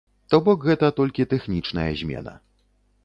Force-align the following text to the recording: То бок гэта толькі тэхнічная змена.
То 0.33 0.37
бок 0.47 0.63
гэта 0.69 0.89
толькі 0.99 1.27
тэхнічная 1.33 1.89
змена. 2.01 2.33